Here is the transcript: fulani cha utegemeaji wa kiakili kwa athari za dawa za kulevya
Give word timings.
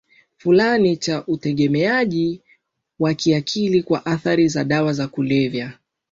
fulani 0.37 0.97
cha 0.97 1.23
utegemeaji 1.27 2.41
wa 2.99 3.13
kiakili 3.13 3.83
kwa 3.83 4.05
athari 4.05 4.47
za 4.47 4.63
dawa 4.63 4.93
za 4.93 5.07
kulevya 5.07 5.73